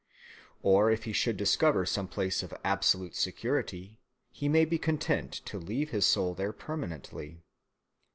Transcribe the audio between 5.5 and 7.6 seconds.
leave his soul there permanently.